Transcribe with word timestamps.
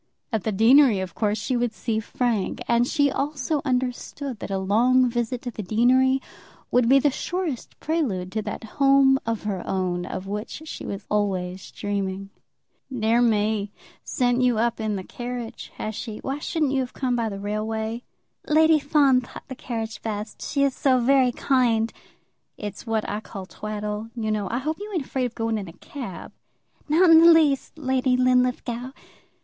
At 0.33 0.45
the 0.45 0.51
deanery 0.51 0.99
of 0.99 1.13
course 1.13 1.37
she 1.37 1.55
would 1.55 1.73
see 1.73 1.99
Frank; 1.99 2.59
and 2.67 2.87
she 2.87 3.11
also 3.11 3.61
understood 3.63 4.39
that 4.39 4.49
a 4.49 4.57
long 4.57 5.07
visit 5.07 5.43
to 5.43 5.51
the 5.51 5.61
deanery 5.61 6.19
would 6.71 6.89
be 6.89 6.97
the 6.97 7.11
surest 7.11 7.79
prelude 7.79 8.31
to 8.31 8.41
that 8.41 8.63
home 8.81 9.19
of 9.27 9.43
her 9.43 9.61
own 9.63 10.07
of 10.07 10.25
which 10.25 10.63
she 10.65 10.87
was 10.87 11.05
always 11.11 11.69
dreaming. 11.69 12.31
"Dear 12.91 13.21
me; 13.21 13.71
sent 14.03 14.41
you 14.41 14.57
up 14.57 14.79
in 14.79 14.95
the 14.95 15.03
carriage, 15.03 15.71
has 15.75 15.93
she? 15.93 16.17
Why 16.17 16.39
shouldn't 16.39 16.71
you 16.71 16.79
have 16.79 16.93
come 16.93 17.15
by 17.15 17.29
the 17.29 17.39
railway?" 17.39 18.01
"Lady 18.47 18.79
Fawn 18.79 19.21
thought 19.21 19.43
the 19.49 19.55
carriage 19.55 20.01
best. 20.01 20.41
She 20.41 20.63
is 20.63 20.73
so 20.75 20.97
very 20.99 21.31
kind." 21.31 21.93
"It's 22.57 22.87
what 22.87 23.07
I 23.07 23.19
call 23.19 23.45
twaddle, 23.45 24.09
you 24.15 24.31
know. 24.31 24.49
I 24.49 24.57
hope 24.57 24.79
you 24.79 24.91
ain't 24.95 25.05
afraid 25.05 25.25
of 25.27 25.35
going 25.35 25.59
in 25.59 25.67
a 25.67 25.73
cab." 25.73 26.31
"Not 26.89 27.11
in 27.11 27.19
the 27.19 27.31
least, 27.31 27.77
Lady 27.77 28.17
Linlithgow." 28.17 28.93